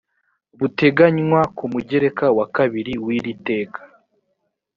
[0.59, 3.81] buteganywa ku mugereka wa kabiri w iri teka